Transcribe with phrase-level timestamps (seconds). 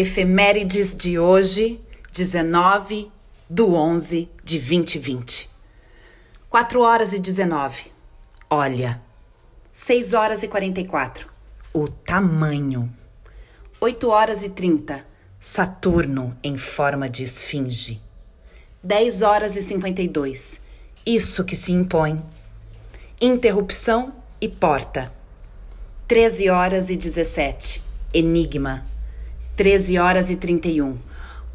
[0.00, 1.80] Efemérides de hoje,
[2.12, 3.10] 19
[3.50, 5.50] do 11 de 2020.
[6.48, 7.90] 4 horas e 19.
[8.48, 9.02] Olha.
[9.72, 11.28] 6 horas e 44.
[11.74, 12.88] O tamanho.
[13.80, 15.04] 8 horas e 30.
[15.40, 18.00] Saturno em forma de esfinge.
[18.84, 20.60] 10 horas e 52.
[21.04, 22.24] Isso que se impõe.
[23.20, 25.12] Interrupção e porta.
[26.06, 27.82] 13 horas e 17.
[28.14, 28.86] Enigma.
[29.58, 30.96] 13 horas e 31.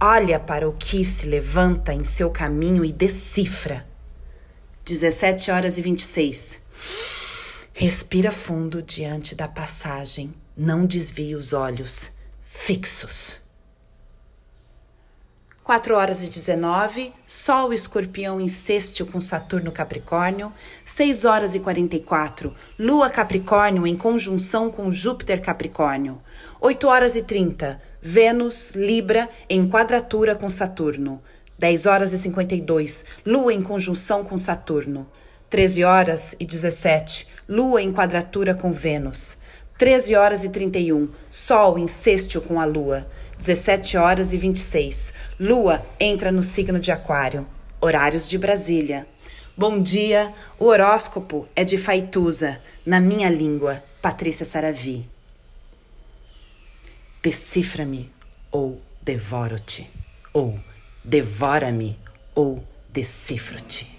[0.00, 3.84] Olha para o que se levanta em seu caminho e decifra.
[4.84, 6.60] 17 horas e 26.
[7.72, 10.32] Respira fundo diante da passagem.
[10.56, 13.40] Não desvie os olhos fixos.
[15.68, 20.50] 4 horas e 19, Sol Escorpião em sextil com Saturno Capricórnio.
[20.82, 26.22] 6 horas e 44, Lua Capricórnio em conjunção com Júpiter Capricórnio.
[26.58, 31.22] 8 horas e 30, Vênus Libra em quadratura com Saturno.
[31.58, 35.06] 10 horas e 52, Lua em conjunção com Saturno.
[35.50, 39.36] 13 horas e 17, Lua em quadratura com Vênus.
[39.78, 43.06] 13 horas e 31, Sol em sextil com a Lua.
[43.38, 47.46] 17 horas e 26, Lua entra no signo de Aquário.
[47.80, 49.06] Horários de Brasília.
[49.56, 55.08] Bom dia, o horóscopo é de Faituza, na minha língua, Patrícia Saravi.
[57.22, 58.10] Decifra-me
[58.50, 59.88] ou devoro-te,
[60.32, 60.58] ou
[61.04, 61.96] devora-me
[62.34, 63.98] ou decifro-te.